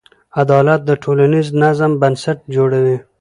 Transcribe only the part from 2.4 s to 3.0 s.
جوړوي.